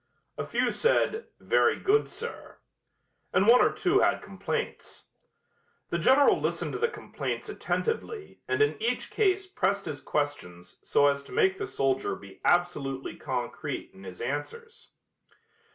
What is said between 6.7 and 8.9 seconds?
to the complaints attentively and in